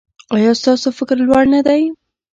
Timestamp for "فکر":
0.97-1.17